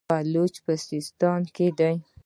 بلوڅان 0.09 0.63
په 0.65 0.73
سیستان 0.87 1.41
کې 1.55 1.67
دي. 1.77 1.95